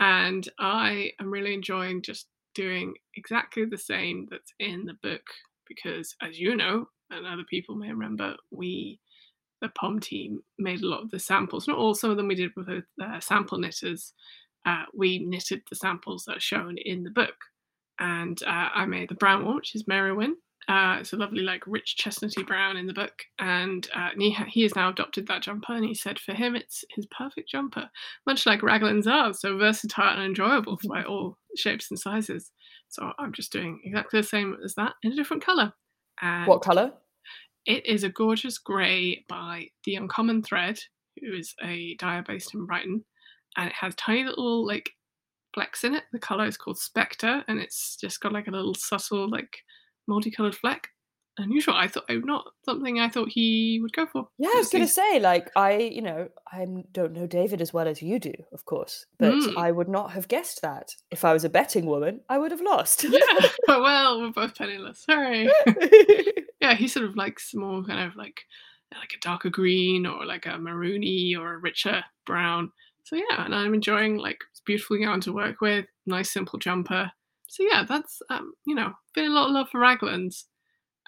[0.00, 5.22] And I am really enjoying just doing exactly the same that's in the book
[5.68, 8.98] because, as you know, and other people may remember, we,
[9.60, 11.68] the POM team, made a lot of the samples.
[11.68, 14.12] Not all, some of them we did with the uh, sample knitters.
[14.66, 17.34] Uh, we knitted the samples that are shown in the book.
[17.98, 20.32] And uh, I made the brown one, which is Merywen,
[20.66, 24.62] uh, it's a lovely, like, rich chestnutty brown in the book, and uh, he, he
[24.62, 25.74] has now adopted that jumper.
[25.74, 27.90] And he said for him, it's his perfect jumper,
[28.26, 32.50] much like Raglan's are, so versatile and enjoyable by all shapes and sizes.
[32.88, 35.72] So I'm just doing exactly the same as that in a different color.
[36.22, 36.92] And what color?
[37.66, 40.78] It is a gorgeous grey by The Uncommon Thread,
[41.20, 43.04] who is a dyer based in Brighton,
[43.56, 44.90] and it has tiny little like
[45.54, 46.04] flecks in it.
[46.12, 49.58] The color is called Spectre, and it's just got like a little subtle like
[50.06, 50.88] multicolored fleck.
[51.36, 51.74] Unusual.
[51.74, 54.28] I thought not something I thought he would go for.
[54.38, 57.88] Yeah, I was gonna say, like, I, you know, I don't know David as well
[57.88, 59.56] as you do, of course, but mm.
[59.56, 60.94] I would not have guessed that.
[61.10, 63.02] If I was a betting woman, I would have lost.
[63.02, 63.18] yeah.
[63.68, 65.00] well, we're both penniless.
[65.02, 65.50] Sorry.
[66.60, 68.42] yeah, he sort of likes more kind of like
[68.92, 72.70] like a darker green or like a maroony or a richer brown.
[73.04, 77.10] So yeah, and I'm enjoying like it's beautiful yarn to work with, nice simple jumper.
[77.48, 80.44] So yeah, that's um, you know, been a lot of love for Raglans.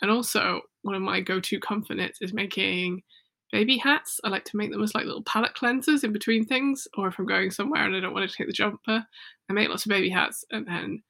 [0.02, 3.02] And also one of my go-to comfort knits is making
[3.50, 4.20] baby hats.
[4.22, 7.18] I like to make them as like little palette cleansers in between things, or if
[7.18, 9.04] I'm going somewhere and I don't want to take the jumper,
[9.48, 11.02] I make lots of baby hats and then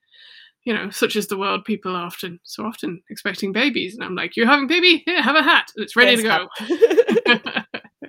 [0.66, 4.16] you know, such as the world, people are often so often expecting babies, and I'm
[4.16, 5.04] like, "You're having baby?
[5.06, 5.70] Here, have a hat.
[5.76, 7.62] It's ready yes, to go."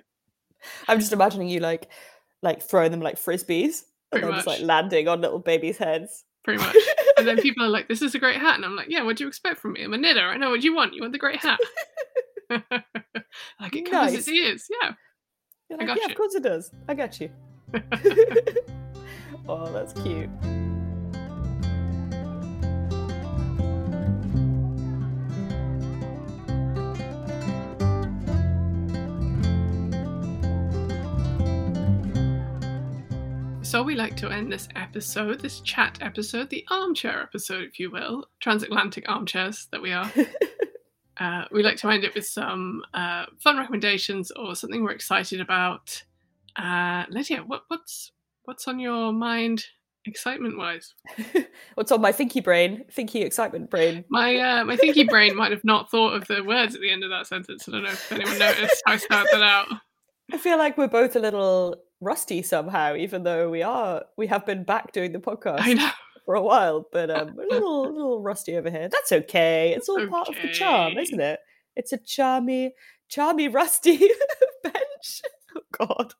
[0.87, 1.87] I'm just imagining you like,
[2.41, 6.63] like throwing them like frisbees, and then just like landing on little babies' heads pretty
[6.63, 6.75] much.
[7.17, 9.17] and then people are like, "This is a great hat," and I'm like, "Yeah, what
[9.17, 9.83] do you expect from me?
[9.83, 10.27] I'm a knitter.
[10.27, 10.93] I know what you want.
[10.93, 11.59] You want the great hat."
[12.49, 14.19] like it covers nice.
[14.19, 14.67] its ears.
[14.81, 14.93] Yeah.
[15.69, 16.11] Like, I got yeah, you.
[16.11, 16.71] of course it does.
[16.87, 17.29] I got you.
[19.49, 20.29] oh, that's cute.
[33.67, 37.91] So we like to end this episode, this chat episode, the armchair episode, if you
[37.91, 40.09] will, transatlantic armchairs that we are.
[41.19, 45.41] uh, we like to end it with some uh, fun recommendations or something we're excited
[45.41, 46.01] about.
[46.55, 48.13] Uh, Lydia, what, what's
[48.45, 49.65] what's on your mind,
[50.05, 50.93] excitement wise?
[51.75, 54.05] what's on my thinky brain, thinky excitement brain?
[54.07, 57.03] My uh, my thinky brain might have not thought of the words at the end
[57.03, 57.67] of that sentence.
[57.67, 58.81] I don't know if anyone noticed.
[58.87, 59.67] I started that out.
[60.31, 64.45] I feel like we're both a little rusty somehow, even though we are we have
[64.45, 65.91] been back doing the podcast
[66.25, 68.89] for a while, but um, a little a little rusty over here.
[68.89, 69.73] That's okay.
[69.75, 70.09] It's all okay.
[70.09, 71.39] part of the charm, isn't it?
[71.75, 72.71] It's a charmy,
[73.09, 73.97] charmy rusty
[74.63, 75.21] bench.
[75.55, 76.13] Oh God.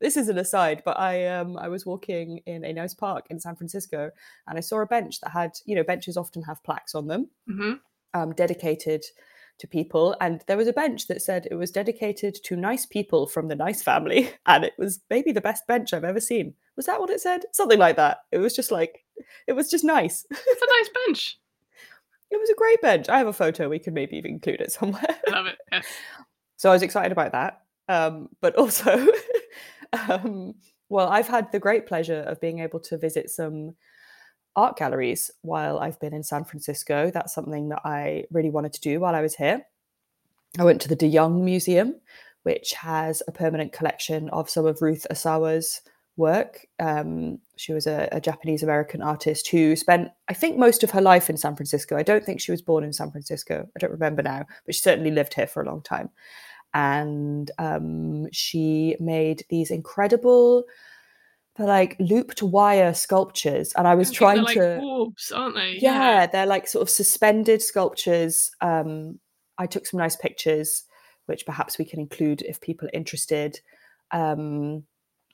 [0.00, 3.40] This is an aside, but I um I was walking in a nice park in
[3.40, 4.10] San Francisco
[4.46, 7.28] and I saw a bench that had, you know, benches often have plaques on them,
[7.50, 7.72] mm-hmm.
[8.14, 9.04] um, dedicated
[9.58, 10.16] to people.
[10.20, 13.56] And there was a bench that said it was dedicated to nice people from the
[13.56, 14.32] nice family.
[14.46, 16.54] And it was maybe the best bench I've ever seen.
[16.76, 17.44] Was that what it said?
[17.52, 18.18] Something like that.
[18.32, 19.04] It was just like,
[19.46, 20.24] it was just nice.
[20.30, 21.38] It's a nice bench.
[22.30, 23.08] it was a great bench.
[23.08, 23.68] I have a photo.
[23.68, 25.16] We could maybe even include it somewhere.
[25.26, 25.58] I love it.
[26.56, 27.60] So I was excited about that.
[27.88, 29.06] Um, but also,
[29.92, 30.54] um,
[30.88, 33.76] well, I've had the great pleasure of being able to visit some
[34.56, 37.10] art galleries while I've been in San Francisco.
[37.10, 39.62] That's something that I really wanted to do while I was here.
[40.58, 41.94] I went to the De Young Museum,
[42.42, 45.82] which has a permanent collection of some of Ruth Asawa's
[46.16, 46.66] work.
[46.80, 51.00] Um, she was a, a Japanese American artist who spent, I think, most of her
[51.00, 51.96] life in San Francisco.
[51.96, 53.68] I don't think she was born in San Francisco.
[53.74, 56.10] I don't remember now, but she certainly lived here for a long time.
[56.74, 60.64] And um, she made these incredible
[61.58, 65.78] they're like looped wire sculptures and i was trying like to orbs aren't they?
[65.80, 69.18] Yeah, yeah, they're like sort of suspended sculptures um
[69.58, 70.84] i took some nice pictures
[71.26, 73.60] which perhaps we can include if people are interested
[74.12, 74.84] um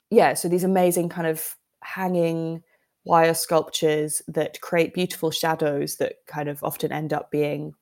[0.09, 2.61] yeah so these amazing kind of hanging
[3.05, 7.73] wire sculptures that create beautiful shadows that kind of often end up being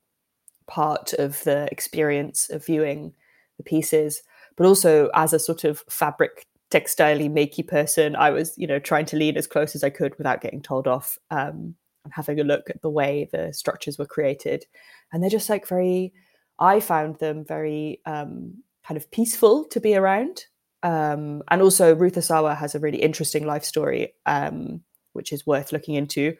[0.66, 3.14] part of the experience of viewing
[3.56, 4.22] the pieces
[4.56, 9.06] but also as a sort of fabric textilely makey person, I was, you know, trying
[9.06, 12.44] to lean as close as I could without getting told off um, and having a
[12.44, 14.66] look at the way the structures were created.
[15.12, 16.12] And they're just like very,
[16.58, 20.46] I found them very um, kind of peaceful to be around.
[20.82, 24.82] Um, and also, Ruth Asawa has a really interesting life story, um,
[25.12, 26.34] which is worth looking into.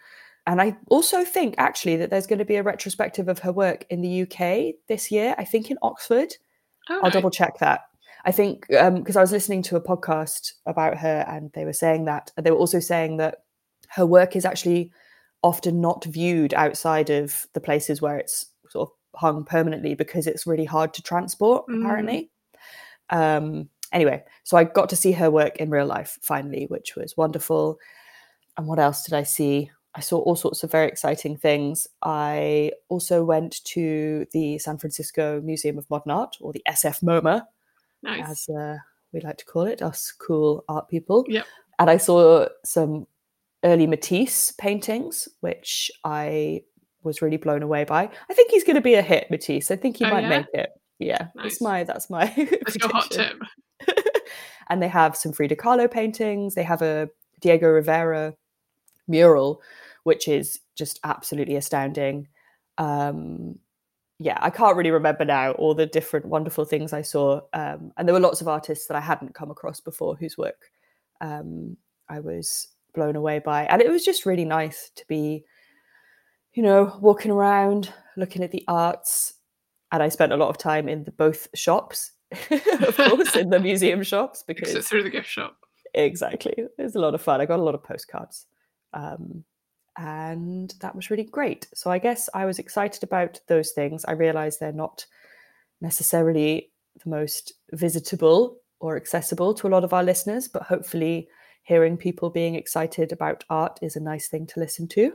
[0.46, 3.86] And I also think actually that there's going to be a retrospective of her work
[3.88, 6.34] in the UK this year, I think in Oxford.
[7.02, 7.84] I'll double check that.
[8.24, 11.72] I think because um, I was listening to a podcast about her, and they were
[11.72, 13.44] saying that they were also saying that
[13.90, 14.90] her work is actually
[15.42, 20.46] often not viewed outside of the places where it's sort of hung permanently because it's
[20.46, 21.66] really hard to transport.
[21.68, 21.84] Mm.
[21.84, 22.30] Apparently,
[23.10, 27.16] um, anyway, so I got to see her work in real life finally, which was
[27.16, 27.78] wonderful.
[28.56, 29.70] And what else did I see?
[29.94, 31.86] I saw all sorts of very exciting things.
[32.02, 37.42] I also went to the San Francisco Museum of Modern Art, or the SF MoMA,
[38.04, 38.48] Nice.
[38.48, 38.76] as uh,
[39.12, 41.24] we like to call it, us cool art people.
[41.28, 41.46] Yep.
[41.78, 43.06] And I saw some
[43.64, 46.62] early Matisse paintings, which I
[47.02, 48.08] was really blown away by.
[48.30, 49.70] I think he's going to be a hit, Matisse.
[49.70, 50.28] I think he Oh, might yeah?
[50.28, 50.70] make it.
[51.00, 51.44] Yeah, Nice.
[51.44, 53.36] that's my that's my That's your hot tip.
[54.70, 56.54] and they have some Frida Kahlo paintings.
[56.54, 57.08] They have a
[57.40, 58.34] Diego Rivera
[59.08, 59.60] mural,
[60.04, 62.28] which is just absolutely astounding.
[62.78, 63.58] Um,
[64.18, 67.40] yeah, I can't really remember now all the different wonderful things I saw.
[67.52, 70.70] Um, and there were lots of artists that I hadn't come across before whose work
[71.20, 71.76] um,
[72.08, 73.64] I was blown away by.
[73.64, 75.44] And it was just really nice to be,
[76.52, 79.34] you know, walking around, looking at the arts.
[79.90, 82.12] And I spent a lot of time in the both shops,
[82.50, 85.56] of course, in the museum shops because through the gift shop.
[85.92, 87.40] exactly it was a lot of fun.
[87.40, 88.46] I got a lot of postcards.
[88.92, 89.44] Um,
[89.96, 91.68] and that was really great.
[91.74, 94.04] So I guess I was excited about those things.
[94.04, 95.06] I realized they're not
[95.80, 96.70] necessarily
[97.02, 101.28] the most visitable or accessible to a lot of our listeners, but hopefully
[101.62, 105.12] hearing people being excited about art is a nice thing to listen to.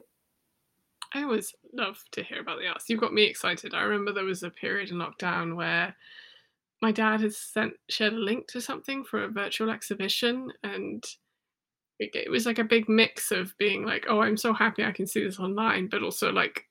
[1.13, 2.85] I always love to hear about the arts.
[2.87, 3.73] You've got me excited.
[3.73, 5.95] I remember there was a period in lockdown where
[6.81, 11.03] my dad had sent shared a link to something for a virtual exhibition, and
[11.99, 14.91] it, it was like a big mix of being like, "Oh, I'm so happy I
[14.91, 16.65] can see this online," but also like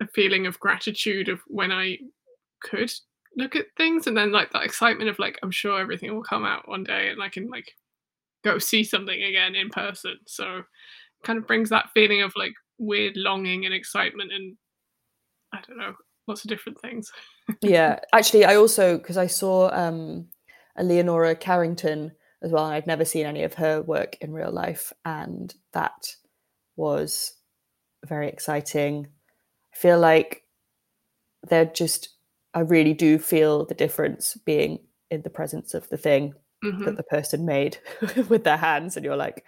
[0.00, 1.98] a feeling of gratitude of when I
[2.62, 2.92] could
[3.36, 6.44] look at things, and then like that excitement of like, I'm sure everything will come
[6.44, 7.72] out one day, and I can like
[8.44, 10.16] go see something again in person.
[10.26, 10.62] So
[11.24, 14.56] kind of brings that feeling of like weird longing and excitement and
[15.52, 15.94] I don't know,
[16.26, 17.12] lots of different things.
[17.60, 20.28] yeah, actually, I also because I saw um,
[20.76, 22.12] a Leonora Carrington
[22.42, 26.16] as well, and I'd never seen any of her work in real life, and that
[26.76, 27.34] was
[28.04, 29.06] very exciting.
[29.72, 30.42] I feel like
[31.48, 32.10] they're just,
[32.54, 36.84] I really do feel the difference being in the presence of the thing Mhm.
[36.84, 37.78] that the person made
[38.28, 39.44] with their hands, and you're like,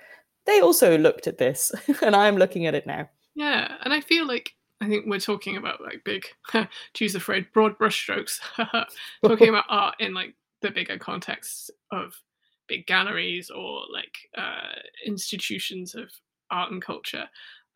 [0.47, 3.09] they also looked at this, and I'm looking at it now.
[3.35, 7.21] Yeah, and I feel like I think we're talking about like big, to use the
[7.21, 8.41] phrase, broad brushstrokes,
[9.25, 12.21] talking about art in like the bigger context of
[12.69, 16.11] big galleries or like uh, institutions of
[16.51, 17.25] art and culture.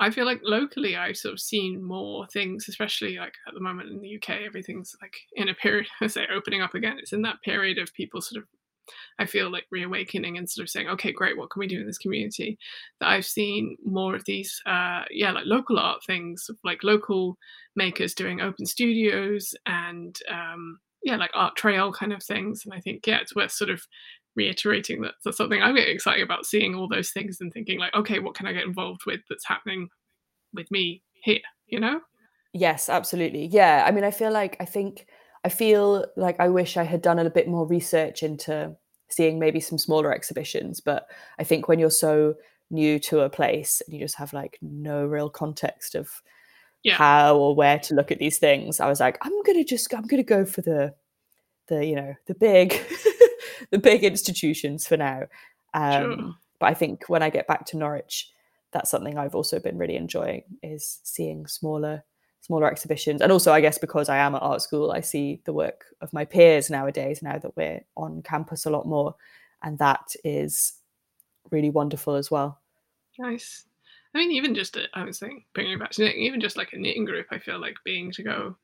[0.00, 3.90] I feel like locally I've sort of seen more things, especially like at the moment
[3.90, 6.96] in the UK, everything's like in a period, I say opening up again.
[6.98, 8.48] It's in that period of people sort of
[9.18, 11.86] I feel like reawakening and sort of saying, okay, great, what can we do in
[11.86, 12.58] this community?
[13.00, 17.36] That I've seen more of these, uh, yeah, like local art things, like local
[17.76, 22.62] makers doing open studios and um, yeah, like art trail kind of things.
[22.64, 23.82] And I think yeah, it's worth sort of
[24.38, 27.94] reiterating that that's something I get excited about seeing all those things and thinking like,
[27.94, 29.88] okay, what can I get involved with that's happening
[30.54, 31.40] with me here?
[31.66, 32.00] You know?
[32.54, 33.46] Yes, absolutely.
[33.46, 33.84] Yeah.
[33.86, 35.06] I mean, I feel like I think
[35.44, 38.74] I feel like I wish I had done a bit more research into
[39.10, 41.06] seeing maybe some smaller exhibitions, but
[41.38, 42.34] I think when you're so
[42.70, 46.10] new to a place and you just have like no real context of
[46.82, 46.94] Yeah.
[46.96, 50.06] how or where to look at these things, I was like, I'm gonna just I'm
[50.06, 50.94] gonna go for the
[51.68, 52.72] the you know the big
[53.70, 55.22] the big institutions for now.
[55.74, 56.34] Um, Sure.
[56.60, 58.32] But I think when I get back to Norwich,
[58.72, 62.04] that's something I've also been really enjoying is seeing smaller
[62.40, 65.52] smaller exhibitions and also i guess because i am at art school i see the
[65.52, 69.14] work of my peers nowadays now that we're on campus a lot more
[69.64, 70.74] and that is
[71.50, 72.60] really wonderful as well
[73.18, 73.64] Nice.
[74.14, 76.56] I mean, even just a, I was saying, bringing it back to knitting, even just
[76.56, 78.56] like a knitting group, I feel like being to go.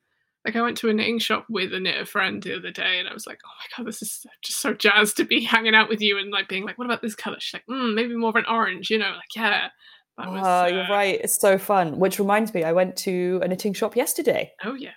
[0.45, 3.09] Like I went to a knitting shop with a knitter friend the other day, and
[3.09, 5.89] I was like, "Oh my god, this is just so jazzed to be hanging out
[5.89, 8.31] with you and like being like, what about this color?" She's like, mm, "Maybe more
[8.31, 9.69] of an orange," you know, like yeah.
[10.17, 13.41] That was, oh you're uh, right it's so fun which reminds me i went to
[13.43, 14.93] a knitting shop yesterday Oh yeah.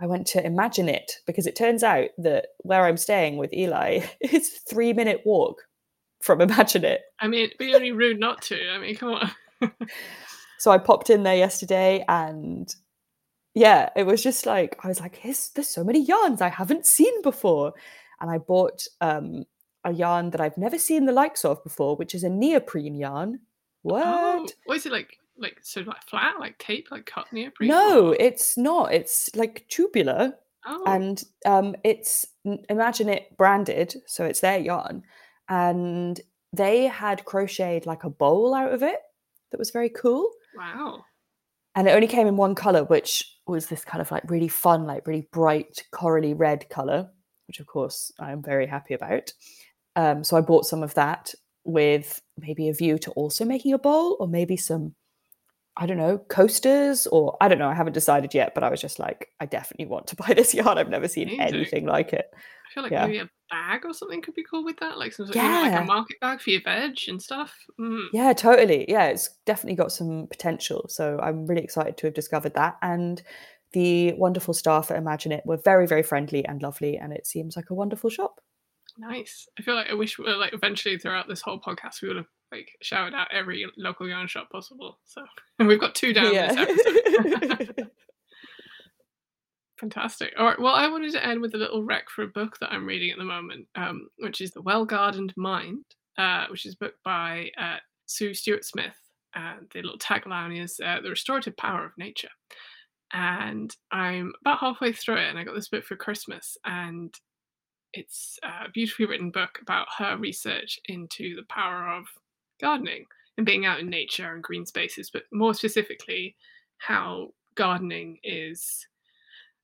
[0.00, 4.00] i went to imagine it because it turns out that where i'm staying with eli
[4.22, 5.60] is three minute walk
[6.22, 8.70] from imagine it I mean, it'd be only rude not to.
[8.70, 9.30] I mean, come on.
[10.58, 12.74] so I popped in there yesterday and
[13.54, 16.86] yeah, it was just like I was like, there's, there's so many yarns I haven't
[16.86, 17.72] seen before.
[18.20, 19.44] And I bought um
[19.84, 23.40] a yarn that I've never seen the likes of before, which is a neoprene yarn.
[23.82, 24.04] What?
[24.06, 25.18] oh, what is it like?
[25.36, 27.68] Like of like flat, like tape, like cut neoprene?
[27.68, 28.94] no, it's not.
[28.94, 30.34] It's like tubular.
[30.66, 32.26] Oh, and um, it's
[32.68, 35.02] imagine it branded, so it's their yarn,
[35.48, 36.20] and
[36.52, 39.00] they had crocheted like a bowl out of it
[39.50, 41.04] that was very cool, wow.
[41.74, 44.86] And it only came in one color, which was this kind of like really fun,
[44.86, 47.10] like really bright corally red color,
[47.46, 49.32] which of course I am very happy about.
[49.96, 53.78] Um, so I bought some of that with maybe a view to also making a
[53.78, 54.94] bowl, or maybe some
[55.76, 57.68] I don't know, coasters or I don't know.
[57.68, 60.54] I haven't decided yet, but I was just like, I definitely want to buy this
[60.54, 60.78] yarn.
[60.78, 62.32] I've never seen anything like it.
[62.74, 63.06] I feel like Yeah.
[63.06, 65.80] maybe a bag or something could be cool with that, like some sort of, like
[65.80, 67.54] a market bag for your veg and stuff.
[67.80, 68.06] Mm.
[68.12, 68.84] Yeah, totally.
[68.90, 70.86] Yeah, it's definitely got some potential.
[70.88, 72.76] So I'm really excited to have discovered that.
[72.82, 73.22] And
[73.72, 76.96] the wonderful staff at Imagine It were very, very friendly and lovely.
[76.96, 78.40] And it seems like a wonderful shop.
[78.98, 79.46] Nice.
[79.58, 82.16] I feel like I wish we were like eventually throughout this whole podcast we would
[82.18, 84.98] have like shouted out every local yarn shop possible.
[85.04, 85.22] So
[85.58, 87.90] and we've got two down this episode.
[89.84, 90.32] Fantastic.
[90.38, 90.58] All right.
[90.58, 93.10] Well, I wanted to end with a little rec for a book that I'm reading
[93.10, 95.84] at the moment, um, which is The Well Gardened Mind,
[96.16, 97.76] uh, which is a book by uh,
[98.06, 98.96] Sue Stuart Smith.
[99.34, 102.30] And the little tagline is uh, The Restorative Power of Nature.
[103.12, 106.56] And I'm about halfway through it, and I got this book for Christmas.
[106.64, 107.14] And
[107.92, 112.06] it's a beautifully written book about her research into the power of
[112.58, 113.04] gardening
[113.36, 116.36] and being out in nature and green spaces, but more specifically,
[116.78, 118.86] how gardening is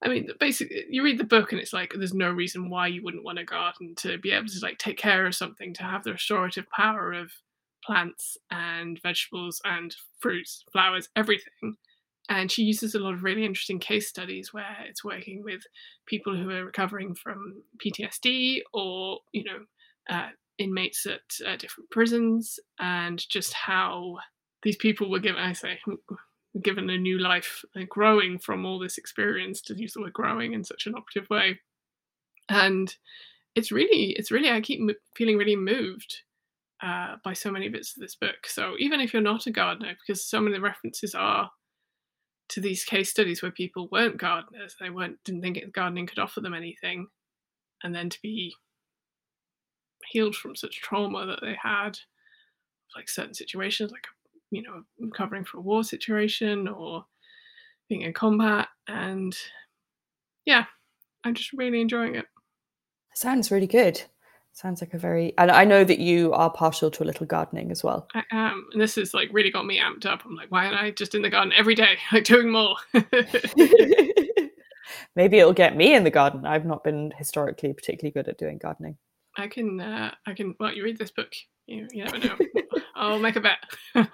[0.03, 3.03] I mean, basically, you read the book and it's like there's no reason why you
[3.03, 6.05] wouldn't want a garden to be able to like take care of something, to have
[6.05, 7.33] the restorative power of
[7.85, 11.77] plants and vegetables and fruits, flowers, everything.
[12.29, 15.63] And she uses a lot of really interesting case studies where it's working with
[16.07, 19.59] people who are recovering from PTSD or, you know,
[20.09, 24.17] uh, inmates at uh, different prisons, and just how
[24.63, 25.81] these people were given, I say,
[26.63, 30.53] given a new life, like growing from all this experience, to use the word growing
[30.53, 31.61] in such an operative way.
[32.49, 32.95] And
[33.55, 34.81] it's really, it's really, I keep
[35.15, 36.23] feeling really moved
[36.83, 38.47] uh, by so many bits of this book.
[38.47, 41.51] So even if you're not a gardener, because so many of the references are
[42.49, 46.41] to these case studies where people weren't gardeners, they weren't didn't think gardening could offer
[46.41, 47.07] them anything,
[47.85, 48.55] and then to be
[50.11, 51.99] healed from such trauma that they had,
[52.97, 54.07] like certain situations, like
[54.51, 57.05] you know, recovering from a war situation or
[57.89, 59.37] being in combat, and
[60.45, 60.65] yeah,
[61.25, 62.27] I'm just really enjoying it.
[63.15, 64.03] Sounds really good.
[64.53, 67.71] Sounds like a very, and I know that you are partial to a little gardening
[67.71, 68.09] as well.
[68.15, 70.23] I am, and this has like really got me amped up.
[70.25, 72.77] I'm like, why am I just in the garden every day, like doing more?
[75.17, 76.45] Maybe it'll get me in the garden.
[76.47, 78.97] I've not been historically particularly good at doing gardening.
[79.37, 80.57] I can, uh, I can.
[80.59, 81.33] Well, you read this book,
[81.71, 82.37] you, you never know.
[82.97, 83.59] I'll make a bet.
[83.95, 84.13] but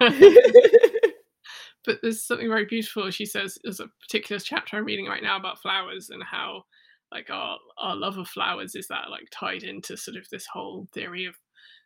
[2.01, 3.09] there's something very beautiful.
[3.09, 6.63] She says there's a particular chapter I'm reading right now about flowers and how
[7.11, 10.87] like our our love of flowers is that like tied into sort of this whole
[10.93, 11.35] theory of.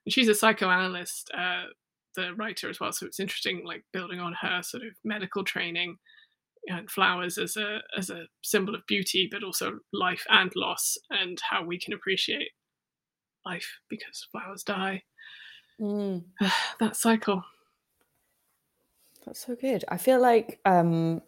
[0.06, 1.66] And she's a psychoanalyst, uh,
[2.16, 5.98] the writer as well, so it's interesting like building on her sort of medical training
[6.68, 11.40] and flowers as a as a symbol of beauty, but also life and loss, and
[11.50, 12.50] how we can appreciate
[13.46, 15.04] life because flowers die.
[15.80, 16.24] Mm,
[16.80, 17.44] that cycle.
[19.26, 19.84] that's so good.
[19.90, 21.22] I feel like um,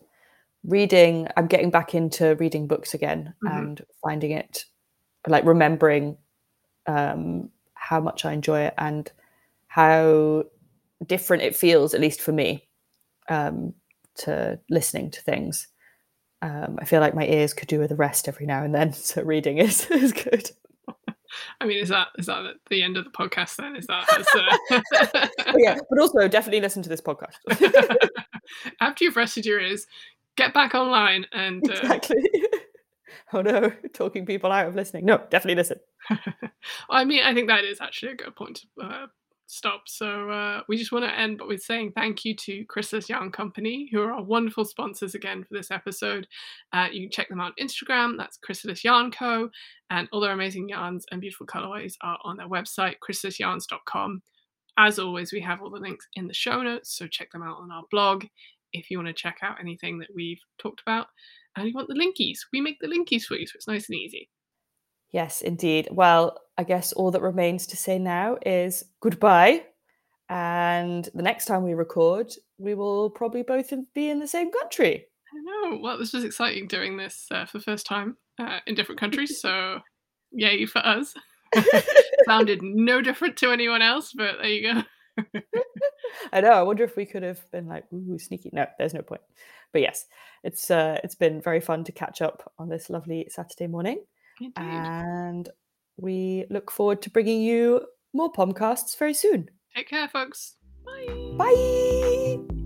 [0.66, 3.54] reading, I'm getting back into reading books again Mhm.
[3.58, 4.66] and finding it,
[5.28, 6.18] like remembering
[6.88, 9.12] um, how much I enjoy it and
[9.68, 10.46] how
[11.06, 12.68] different it feels, at least for me,
[13.30, 13.74] um,
[14.18, 15.68] to listening to things.
[16.42, 18.94] Um, I feel like my ears could do with a rest every now and then,
[18.96, 20.52] so reading is, is good.
[21.62, 23.56] I mean, is that is that the end of the podcast?
[23.58, 24.08] Then is that
[24.72, 25.28] uh...
[25.58, 27.38] Yeah, but also definitely listen to this podcast.
[28.82, 29.88] after you've rested your ears,
[30.36, 32.24] get back online and uh, exactly.
[33.34, 35.06] oh no, talking people out of listening.
[35.06, 35.80] No, definitely listen.
[36.90, 39.08] I mean, I think that is actually a good point to uh,
[39.54, 39.84] stop.
[39.88, 43.32] So uh, we just want to end, but with saying thank you to Chrysalis Yarn
[43.32, 46.28] Company, who are our wonderful sponsors again for this episode.
[46.72, 48.18] Uh, you can check them out on Instagram.
[48.18, 49.50] That's Chrysalis Yarn Co.
[49.90, 54.22] And all their amazing yarns and beautiful colorways are on their website, chrysalisyarns.com.
[54.78, 57.58] As always, we have all the links in the show notes, so check them out
[57.60, 58.26] on our blog
[58.74, 61.08] if you want to check out anything that we've talked about.
[61.56, 64.00] And you want the linkies, we make the linkies for you, so it's nice and
[64.00, 64.30] easy.
[65.14, 65.88] Yes, indeed.
[65.92, 69.64] Well, I guess all that remains to say now is goodbye.
[70.28, 75.06] And the next time we record, we will probably both be in the same country.
[75.32, 75.80] I know.
[75.82, 79.40] Well, this was exciting doing this uh, for the first time uh, in different countries.
[79.40, 79.80] So,
[80.32, 81.14] yay for us.
[82.26, 84.84] Sounded no different to anyone else, but there you go.
[86.34, 86.52] I know.
[86.52, 88.50] I wonder if we could have been like, ooh, sneaky.
[88.52, 89.22] No, there's no point.
[89.72, 90.06] But yes,
[90.44, 94.04] it's uh, it's been very fun to catch up on this lovely Saturday morning,
[94.46, 94.58] Indeed.
[94.58, 95.50] and
[95.98, 97.82] we look forward to bringing you
[98.14, 99.50] more podcasts very soon.
[99.76, 100.56] Take care, folks.
[100.86, 101.36] Bye.
[101.38, 102.64] Bye.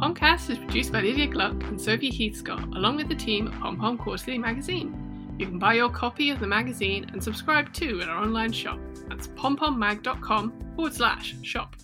[0.00, 3.76] Pomcast is produced by Lydia Gluck and Sophie Heathscott, along with the team at Pom
[3.78, 5.34] Pom Quarterly magazine.
[5.38, 8.78] You can buy your copy of the magazine and subscribe too at our online shop.
[9.08, 11.74] That's pompommag.com forward slash shop.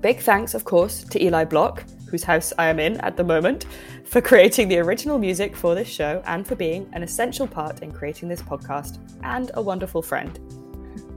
[0.00, 3.66] Big thanks, of course, to Eli Block, whose house I am in at the moment,
[4.04, 7.92] for creating the original music for this show and for being an essential part in
[7.92, 10.38] creating this podcast and a wonderful friend.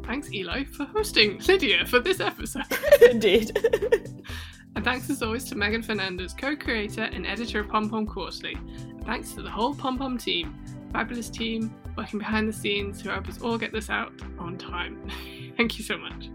[0.06, 2.66] Thanks, Eli, for hosting Lydia for this episode.
[3.10, 3.58] Indeed.
[4.76, 8.56] and thanks as always to Meghan Fernandes, co creator and editor of Pom Pom Quarterly.
[8.56, 10.56] And thanks to the whole Pom Pom team,
[10.92, 15.02] fabulous team working behind the scenes who help us all get this out on time.
[15.58, 16.30] Thank you so much.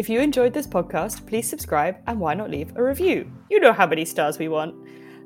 [0.00, 3.30] If you enjoyed this podcast, please subscribe and why not leave a review?
[3.50, 4.74] You know how many stars we want.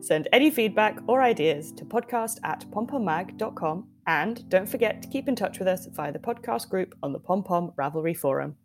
[0.00, 5.36] Send any feedback or ideas to podcast at pompommag.com and don't forget to keep in
[5.36, 8.56] touch with us via the podcast group on the Pom Pom Ravelry Forum.